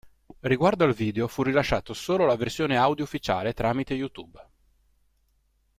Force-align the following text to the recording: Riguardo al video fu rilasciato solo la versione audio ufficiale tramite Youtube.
Riguardo 0.39 0.83
al 0.83 0.95
video 0.95 1.27
fu 1.27 1.43
rilasciato 1.43 1.93
solo 1.93 2.25
la 2.25 2.35
versione 2.35 2.75
audio 2.75 3.03
ufficiale 3.03 3.53
tramite 3.53 3.93
Youtube. 3.93 4.49